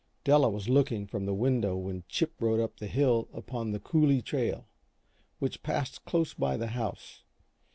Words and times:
Della 0.23 0.49
was 0.49 0.67
looking 0.67 1.05
from 1.05 1.27
the 1.27 1.33
window 1.35 1.77
when 1.77 2.05
Chip 2.09 2.33
rode 2.41 2.59
up 2.59 2.77
the 2.77 2.87
hill 2.87 3.27
upon 3.33 3.69
the 3.69 3.79
"coulee 3.79 4.23
trail," 4.23 4.67
which 5.37 5.61
passed 5.61 6.05
close 6.05 6.33
by 6.33 6.57
the 6.57 6.69
house. 6.69 7.21